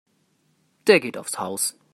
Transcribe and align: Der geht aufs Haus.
Der 0.87 0.99
geht 0.99 1.15
aufs 1.15 1.37
Haus. 1.37 1.77